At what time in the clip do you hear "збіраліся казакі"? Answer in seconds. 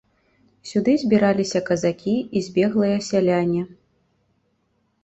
1.01-2.17